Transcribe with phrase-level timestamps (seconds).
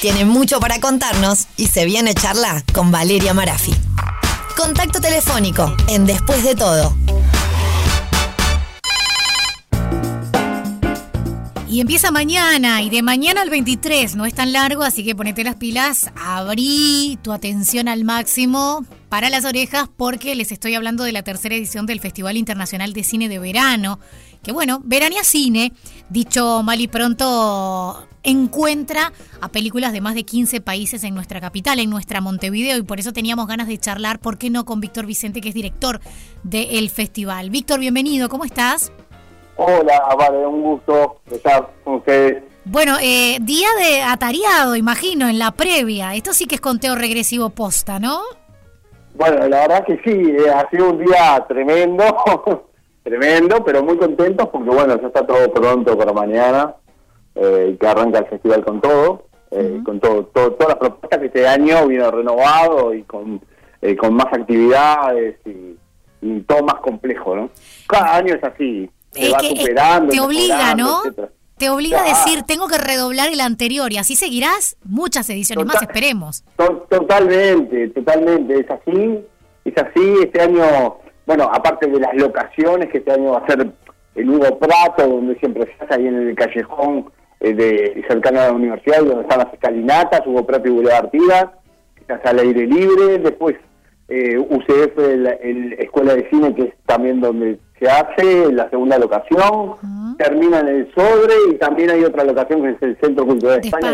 [0.00, 3.74] tiene mucho para contarnos y se viene charla con Valeria Marafi.
[4.56, 6.96] Contacto telefónico en Después de todo.
[11.70, 15.44] Y empieza mañana, y de mañana al 23, no es tan largo, así que ponete
[15.44, 21.12] las pilas, abrí tu atención al máximo para las orejas porque les estoy hablando de
[21.12, 24.00] la tercera edición del Festival Internacional de Cine de Verano,
[24.42, 25.74] que bueno, Verania Cine,
[26.08, 31.78] dicho mal y pronto, encuentra a películas de más de 15 países en nuestra capital,
[31.78, 35.06] en nuestra Montevideo, y por eso teníamos ganas de charlar, ¿por qué no con Víctor
[35.06, 36.00] Vicente, que es director
[36.42, 37.50] del festival?
[37.50, 38.92] Víctor, bienvenido, ¿cómo estás?
[39.56, 42.44] Hola, vale, un gusto estar con ustedes.
[42.64, 46.14] Bueno, eh, día de atareado, imagino, en la previa.
[46.14, 48.20] Esto sí que es conteo regresivo posta, ¿no?
[49.14, 52.04] Bueno, la verdad que sí, eh, ha sido un día tremendo,
[53.02, 56.74] tremendo, pero muy contentos porque, bueno, ya está todo pronto para mañana,
[57.40, 61.46] eh, que arranca el festival con todo, eh, con todo, todas las propuestas que este
[61.46, 63.40] año vino renovado y con,
[63.98, 65.76] con más actividades y,
[66.20, 67.50] y todo más complejo, ¿no?
[67.86, 69.32] Cada año es así, te
[70.10, 71.02] te obliga, ¿no?
[71.56, 75.82] Te obliga a decir, tengo que redoblar el anterior y así seguirás muchas ediciones más,
[75.82, 76.44] esperemos.
[76.88, 79.24] totalmente, totalmente, es así,
[79.64, 83.72] es así, este año, bueno, aparte de las locaciones, que este año va a ser
[84.14, 88.52] el Hugo Prato, donde siempre estás ahí en el callejón eh, de cercano a la
[88.52, 91.46] universidad, donde están las escalinatas, Hugo Prato y Boulevard Artigas,
[92.00, 93.56] estás al aire libre, después
[94.08, 100.16] eh, UCF, el, Escuela de Cine, que es también donde se hace la segunda locación,
[100.16, 103.68] termina en el Sobre y también hay otra locación que es el Centro Cultural de,
[103.68, 103.92] España,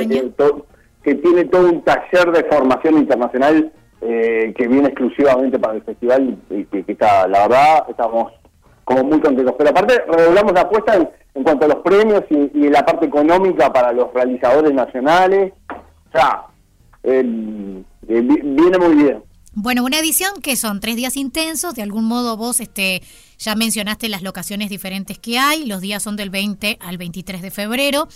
[1.03, 6.39] Que, tiene todo un taller de formación internacional eh, que viene exclusivamente para el festival
[6.49, 8.33] y que, está, la verdad, estamos
[8.85, 9.55] como muy contentos.
[9.59, 11.09] Pero aparte, redoblamos la apuesta en,
[11.43, 15.53] cuanto a los premios y, la parte económica para los realizadores nacionales.
[15.71, 16.47] O sea,
[17.03, 17.23] eh,
[18.03, 19.23] viene muy bien.
[19.57, 23.03] Bueno, una edición que son tres días intensos, de algún modo vos este,
[23.39, 27.51] ya mencionaste las locaciones diferentes que hay, los días son del 20 al 23 de
[27.53, 28.09] febrero.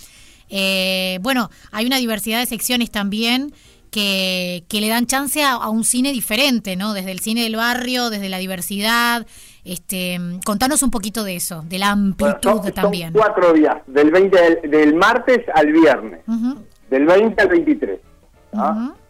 [0.49, 3.53] Eh, bueno, hay una diversidad de secciones también
[3.89, 6.93] que, que le dan chance a, un cine diferente, ¿no?
[6.93, 9.25] Desde el cine del barrio, desde la diversidad.
[9.69, 13.13] Este, contanos un poquito de eso, de la amplitud también.
[13.13, 16.21] cuatro días, del 20 del, martes al viernes,
[16.89, 17.99] del 20 al 23.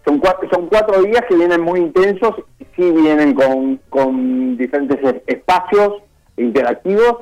[0.04, 2.36] Son cuatro, son cuatro días que vienen muy intensos,
[2.76, 6.04] sí vienen con, con diferentes espacios
[6.36, 7.20] interactivos,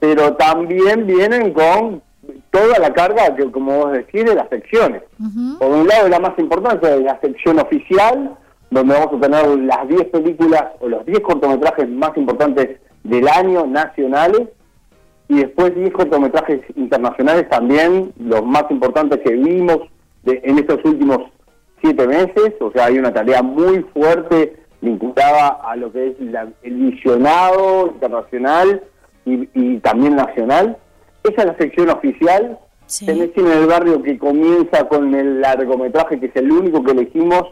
[0.00, 2.02] pero también vienen con
[2.50, 5.02] toda la carga, que como vos decís, de las secciones.
[5.60, 8.36] Por un lado, la más importante es la sección oficial,
[8.72, 13.66] donde vamos a tener las 10 películas o los 10 cortometrajes más importantes del año
[13.66, 14.48] nacionales,
[15.28, 19.78] y después 10 cortometrajes internacionales también, los más importantes que vimos
[20.24, 21.18] en estos últimos
[21.82, 26.16] siete meses, o sea, hay una tarea muy fuerte vinculada a lo que es
[26.62, 28.82] el visionado internacional
[29.24, 30.76] y, también nacional.
[31.24, 32.58] Esa es la sección oficial.
[32.86, 33.06] Sí.
[33.06, 37.44] Tenés Cine del Barrio que comienza con el largometraje, que es el único que elegimos,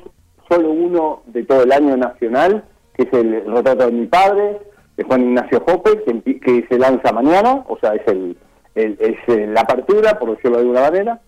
[0.51, 4.59] solo uno de todo el año nacional, que es el retrato de mi padre,
[4.97, 6.03] de Juan Ignacio Jope,
[6.41, 8.37] que, se lanza mañana, o sea, es el,
[8.75, 11.21] es la apertura, por decirlo de alguna manera.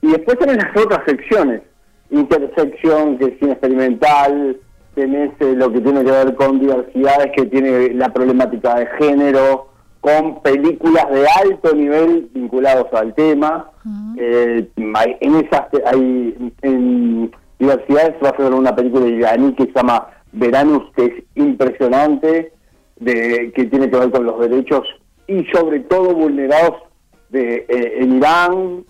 [0.00, 1.62] Y después tenés las otras secciones,
[2.10, 4.56] intersección, que es cine experimental,
[4.94, 9.68] tenés eh, lo que tiene que ver con diversidades, que tiene la problemática de género,
[10.00, 13.70] con películas de alto nivel vinculados al tema.
[14.18, 17.30] Eh, en esas hay en
[17.62, 22.52] diversidades va a ser una película iraní que se llama Veranus, que es impresionante,
[22.96, 24.82] de, que tiene que ver con los derechos
[25.26, 26.82] y sobre todo vulnerados
[27.30, 28.84] de, eh, en Irán,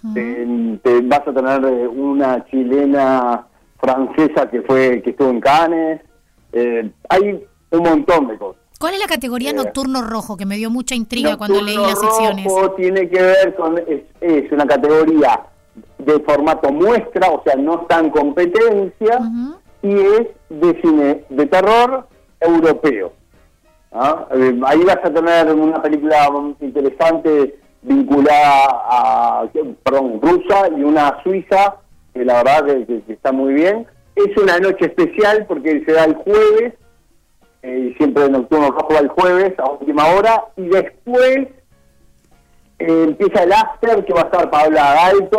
[1.05, 3.47] vas a tener eh, una chilena
[3.79, 6.01] francesa que fue que estuvo en Cannes,
[6.53, 8.61] eh, hay un montón de cosas.
[8.79, 12.47] ¿Cuál es la categoría nocturno rojo que me dio mucha intriga cuando leí las secciones?
[12.47, 15.41] Rojo tiene que ver con es, una categoría
[16.05, 19.19] de formato muestra, o sea, no está en competencia
[19.83, 22.07] y es de cine de terror
[22.41, 23.13] europeo.
[23.93, 24.27] ¿ah?
[24.67, 26.29] ahí vas a tener una película
[26.61, 29.45] interesante vinculada a,
[29.83, 31.77] perdón, rusa y una suiza,
[32.15, 33.87] que la verdad que, está muy bien.
[34.15, 36.75] Es una noche especial porque se da el jueves,
[37.63, 41.49] eh, siempre el nocturno rojo va el jueves a última hora, y después
[42.83, 45.39] eh, empieza el after que va a estar Paula Alto,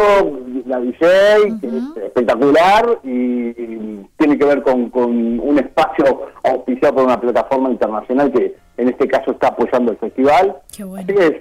[0.66, 3.54] la DJ, que es espectacular y,
[4.18, 9.08] tiene que ver con, con un espacio auspiciado por una plataforma internacional que en este
[9.08, 10.58] caso está apoyando el festival.
[10.76, 11.08] Qué bueno.
[11.10, 11.36] Así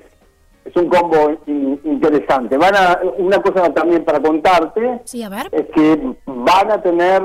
[0.65, 2.57] es un combo interesante.
[2.57, 5.49] Van a, una cosa también para contarte sí, a ver.
[5.53, 7.23] es que van a tener,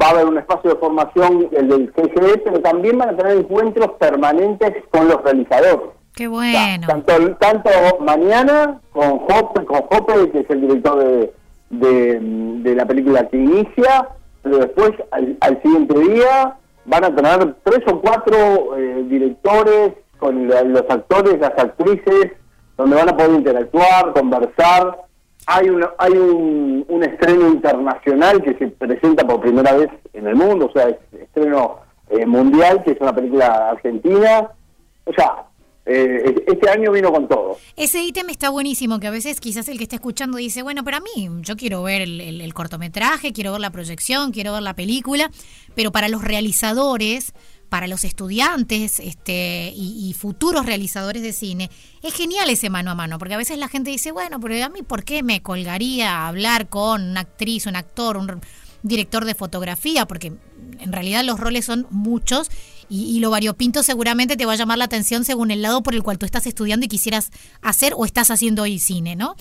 [0.00, 3.38] va a haber un espacio de formación, el del CGE, pero también van a tener
[3.38, 5.90] encuentros permanentes con los realizadores.
[6.14, 6.86] Qué bueno.
[6.86, 7.70] tanto, tanto
[8.00, 10.98] mañana con Jope, con Jope, que es el director
[11.70, 14.08] de, de, la película que inicia,
[14.42, 20.84] pero después al, siguiente día van a tener tres o cuatro eh, directores con los
[20.90, 22.32] actores, las actrices,
[22.76, 25.04] donde van a poder interactuar, conversar.
[25.46, 30.36] Hay, un, hay un, un, estreno internacional que se presenta por primera vez en el
[30.36, 31.78] mundo, o sea, es estreno
[32.10, 34.50] eh, mundial, que es una película argentina.
[35.04, 35.44] O sea,
[35.90, 37.58] eh, este año vino con todo.
[37.76, 40.98] Ese ítem está buenísimo, que a veces quizás el que está escuchando dice, bueno, pero
[40.98, 45.30] a mí yo quiero ver el cortometraje, quiero ver la proyección, quiero ver la película,
[45.74, 47.32] pero para los realizadores
[47.70, 51.70] para los estudiantes este, y, futuros realizadores de cine,
[52.02, 54.68] es genial ese mano a mano, porque a veces la gente dice, bueno, pero a
[54.68, 58.40] mí, ¿por qué me colgaría a hablar con una actriz, un actor, un
[58.82, 60.04] director de fotografía?
[60.04, 60.32] Porque
[60.80, 62.50] en realidad los roles son muchos
[62.90, 66.02] y, lo variopinto seguramente te va a llamar la atención según el lado por el
[66.02, 67.30] cual tú estás estudiando y quisieras
[67.62, 69.36] hacer o estás haciendo hoy cine, ¿no?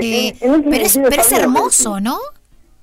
[0.00, 2.18] Eh, pero, es, pero es hermoso, ¿no?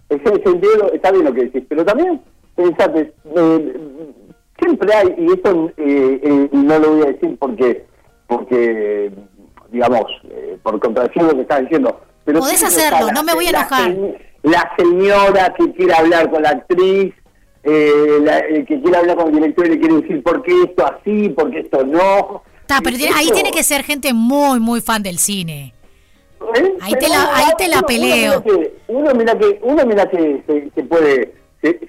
[0.10, 2.22] Ese sentido está bien lo que decís, pero también,
[2.56, 3.80] pensate, eh,
[4.60, 7.86] siempre hay, y esto eh, eh, no lo voy a decir porque,
[8.28, 9.12] porque
[9.72, 12.00] digamos, eh, por contradecir lo que estás diciendo.
[12.24, 13.96] Pero Podés hacerlo, no me voy a enojar.
[14.44, 17.14] La, señora que quiere hablar con la actriz,
[17.66, 21.30] eh, que quiere hablar con el director y le quiere decir por qué esto así,
[21.30, 22.44] por qué esto no.
[22.62, 25.74] Está, pero ahí tiene que ser gente muy, muy fan del cine.
[26.82, 28.44] Ahí te la, ahí te la peleo.
[28.88, 31.34] Uno mira que, uno mira que se puede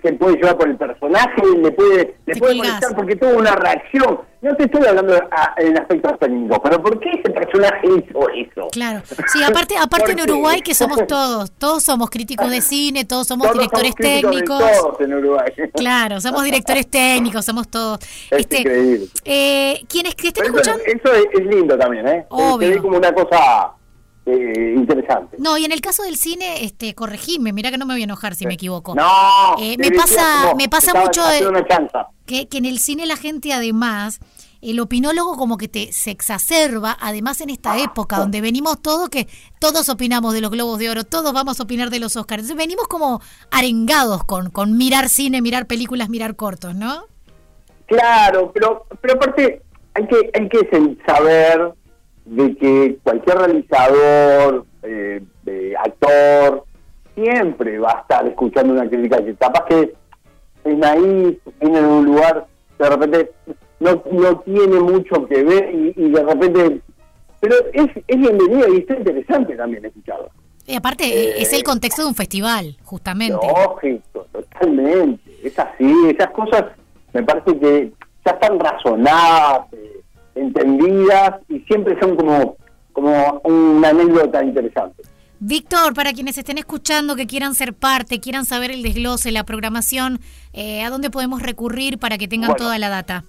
[0.03, 4.21] se, puede llevar por el personaje, le puede, le puede molestar porque tuvo una reacción.
[4.43, 5.15] No te estoy hablando
[5.57, 8.69] en aspecto técnico, pero ¿por qué ese personaje hizo eso?
[8.71, 9.03] Claro,
[9.33, 13.53] sí, aparte, aparte en Uruguay que somos todos, todos somos críticos de cine, todos somos
[13.53, 14.63] directores técnicos.
[14.81, 15.53] todos en Uruguay.
[15.75, 17.99] Claro, somos directores técnicos, somos todos.
[18.31, 19.07] Es este, increíble.
[19.25, 20.83] Eh, quienes que estén escuchando.
[20.85, 22.27] Eso es, lindo también, ¿eh?
[22.29, 22.73] Obvio.
[22.73, 23.76] Se como una cosa
[24.27, 25.37] eh, interesante.
[25.39, 28.05] No, y en el caso del cine, este, corregime, mira que no me voy a
[28.05, 28.95] enojar si me equivoco.
[28.95, 31.23] No, eh, me pasa, me pasa mucho
[32.27, 34.21] que, que en el cine la gente además
[34.61, 39.29] el opinólogo como que te se exacerba, además en esta época donde venimos todos que
[39.61, 42.43] todos opinamos de los Globos de Oro, todos vamos a opinar de los Oscars.
[42.43, 43.21] Entonces venimos como
[43.53, 47.05] arengados con, con mirar cine, mirar películas, mirar cortos, ¿no?
[47.87, 49.63] Claro, pero pero aparte
[49.95, 51.75] hay que hay que saber
[52.27, 55.23] de que cualquier realizador, eh,
[55.83, 56.65] actor,
[57.15, 59.95] siempre va a estar escuchando una crítica que capaz que
[60.65, 62.47] es ahí, viene en un lugar,
[62.79, 63.33] de repente
[63.81, 66.81] no, no tiene mucho que ver y, de repente...
[67.39, 70.31] Pero es, es bienvenido y está interesante también escucharlo.
[70.67, 73.47] Y aparte, eh, es el contexto de un festival, justamente.
[73.47, 75.31] Lógico, totalmente.
[75.45, 76.65] Es así, esas cosas
[77.13, 77.93] me parece que
[78.25, 79.67] ya están razonadas.
[80.37, 82.57] Entendidas y siempre son como,
[82.93, 85.03] como una anécdota interesante.
[85.39, 90.21] Víctor, para quienes estén escuchando, que quieran ser parte, quieran saber el desglose, la programación,
[90.55, 93.25] eh, ¿a dónde podemos recurrir para que tengan toda la data?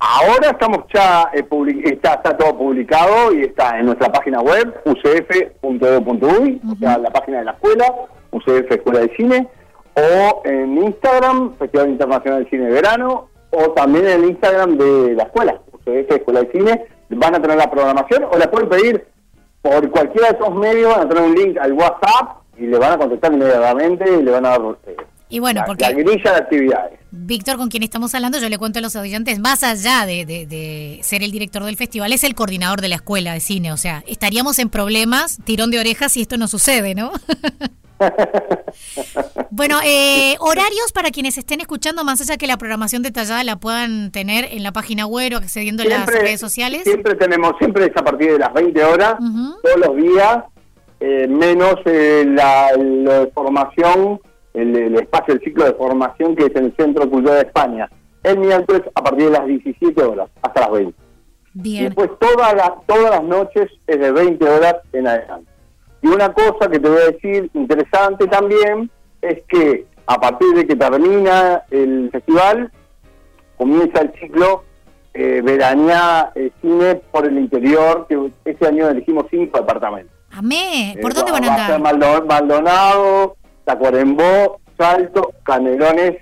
[0.00, 1.46] Ahora estamos ya, eh,
[1.84, 7.38] está, está todo publicado y está en nuestra página web, ucf.edu.uy, o sea, la página
[7.38, 7.84] de la escuela,
[8.32, 9.48] UCF Escuela de Cine,
[9.94, 15.14] o en Instagram, Festival Internacional de Cine de Verano, o también en el Instagram de
[15.14, 19.04] la escuela, esta Escuela de Cine, van a tener la programación o la pueden pedir
[19.60, 22.92] por cualquiera de esos medios, van a tener un link al WhatsApp y le van
[22.92, 24.96] a contestar inmediatamente y le van a dar eh,
[25.32, 27.00] y bueno, porque la grilla de actividades.
[27.10, 30.98] Víctor, con quien estamos hablando, yo le cuento a los oyentes, más allá de, de,
[31.02, 33.72] ser el director del festival, es el coordinador de la escuela de cine.
[33.72, 37.12] O sea, estaríamos en problemas, tirón de orejas, si esto no sucede, ¿no?
[39.54, 44.10] bueno, eh, horarios para quienes estén escuchando, más allá que la programación detallada la puedan
[44.10, 46.84] tener en la página web o accediendo a las redes sociales.
[46.84, 49.16] Siempre tenemos, siempre es a partir de las 20 horas,
[49.62, 50.44] todos los días,
[51.00, 52.70] eh, menos eh, la,
[53.34, 54.22] formación,
[54.54, 57.90] el, espacio, el ciclo de formación que es en el Centro Cultural de España.
[58.22, 60.94] El miércoles a partir de las 17 horas hasta las 20.
[61.52, 61.84] Bien.
[61.84, 65.50] después todas las, todas las noches es de 20 horas en adelante.
[66.00, 68.90] Y una cosa que te voy a decir interesante también
[69.22, 72.70] es que a partir de que termina el festival,
[73.56, 74.64] comienza el ciclo
[75.14, 80.14] eh, Veranía eh, Cine por el interior, que este año elegimos cinco departamentos.
[80.32, 82.26] Amé, ¿por eh, dónde van a andar?
[82.26, 86.16] Maldonado, Tacuarembó, Salto, Canelones,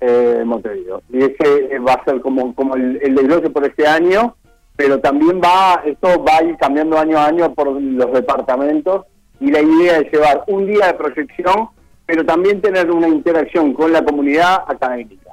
[0.00, 1.02] eh, Montevideo.
[1.10, 4.36] Y ese va a ser como, como el, el desglose por este año
[4.78, 9.06] pero también va, esto va a ir cambiando año a año por los departamentos
[9.40, 11.70] y la idea es llevar un día de proyección,
[12.08, 15.32] pero también tener una interacción con la comunidad académica.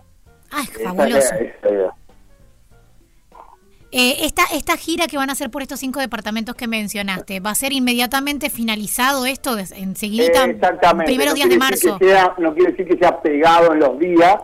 [0.52, 1.34] ¡Ay, fabuloso!
[3.94, 7.52] Eh, esta, esta gira que van a hacer por estos cinco departamentos que mencionaste, ¿va
[7.52, 10.44] a ser inmediatamente finalizado esto enseguida?
[10.44, 11.06] Exactamente.
[11.06, 11.98] Primeros días de marzo.
[12.40, 14.36] no quiere decir que sea pegado en los días.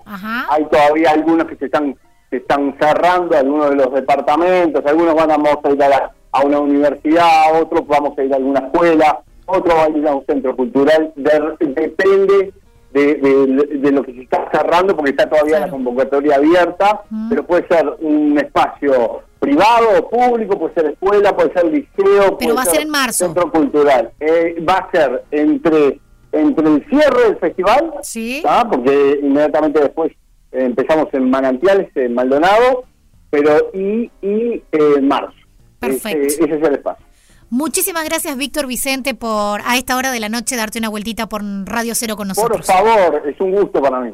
[0.50, 1.97] Hay todavía algunos que se están,
[2.29, 6.59] se están cerrando, algunos de los departamentos, algunos van a, vamos a ir a, una
[6.59, 9.21] universidad, otros vamos a ir a alguna escuela,
[9.51, 11.13] otros van a ir a un centro cultural.
[11.15, 12.53] depende
[12.93, 17.86] de, lo que se está cerrando, porque está todavía la convocatoria abierta, pero puede ser
[18.00, 22.81] un espacio privado o público, puede ser escuela, puede ser liceo, pero va a ser
[22.81, 23.25] en marzo.
[23.25, 24.12] centro cultural.
[24.20, 26.00] Eh, va a ser entre
[26.31, 28.41] entre el cierre del festival, ¿Sí?
[28.72, 30.13] porque inmediatamente después
[30.51, 32.86] empezamos en Manantiales, en Maldonado,
[33.29, 35.34] pero y, y eh, marzo.
[35.79, 36.46] Perfecto.
[36.46, 37.05] ese es el espacio.
[37.51, 41.43] Muchísimas gracias, Víctor Vicente, por a esta hora de la noche darte una vueltita por
[41.65, 42.65] Radio Cero con nosotros.
[42.65, 44.13] Por favor, es un gusto para mí.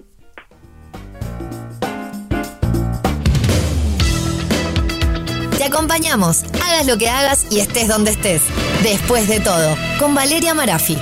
[5.55, 8.41] Te acompañamos, hagas lo que hagas y estés donde estés.
[8.81, 10.97] Después de todo, con Valeria Marafi.